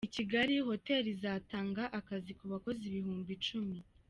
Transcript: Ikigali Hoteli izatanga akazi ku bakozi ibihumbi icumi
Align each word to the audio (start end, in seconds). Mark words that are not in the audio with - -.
Ikigali 0.07 0.53
Hoteli 0.69 1.07
izatanga 1.15 1.83
akazi 1.99 2.31
ku 2.39 2.45
bakozi 2.51 2.81
ibihumbi 2.85 3.31
icumi 3.37 3.77